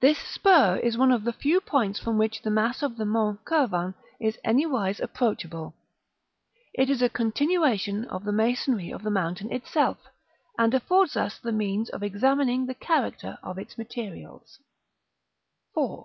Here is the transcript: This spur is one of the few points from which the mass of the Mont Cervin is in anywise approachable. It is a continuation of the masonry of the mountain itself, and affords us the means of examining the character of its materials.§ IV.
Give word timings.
This 0.00 0.18
spur 0.18 0.76
is 0.76 0.98
one 0.98 1.10
of 1.10 1.24
the 1.24 1.32
few 1.32 1.62
points 1.62 1.98
from 1.98 2.18
which 2.18 2.42
the 2.42 2.50
mass 2.50 2.82
of 2.82 2.98
the 2.98 3.06
Mont 3.06 3.40
Cervin 3.48 3.94
is 4.20 4.34
in 4.36 4.40
anywise 4.44 5.00
approachable. 5.00 5.74
It 6.74 6.90
is 6.90 7.00
a 7.00 7.08
continuation 7.08 8.04
of 8.08 8.24
the 8.24 8.32
masonry 8.34 8.90
of 8.90 9.02
the 9.02 9.08
mountain 9.10 9.50
itself, 9.50 9.96
and 10.58 10.74
affords 10.74 11.16
us 11.16 11.38
the 11.38 11.52
means 11.52 11.88
of 11.88 12.02
examining 12.02 12.66
the 12.66 12.74
character 12.74 13.38
of 13.42 13.56
its 13.56 13.78
materials.§ 13.78 14.60
IV. - -